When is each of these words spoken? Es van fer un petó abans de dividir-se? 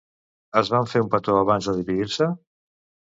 Es 0.61 0.69
van 0.75 0.87
fer 0.93 1.01
un 1.03 1.11
petó 1.15 1.35
abans 1.41 1.67
de 1.71 1.75
dividir-se? 1.81 2.29